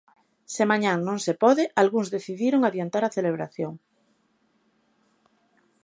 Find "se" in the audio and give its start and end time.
0.53-0.63, 1.25-1.33